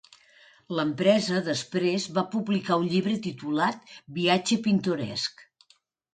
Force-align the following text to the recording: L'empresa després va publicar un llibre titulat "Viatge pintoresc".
L'empresa 0.77 1.41
després 1.49 2.07
va 2.15 2.23
publicar 2.31 2.79
un 2.85 2.89
llibre 2.95 3.15
titulat 3.27 3.95
"Viatge 4.19 4.61
pintoresc". 4.67 5.47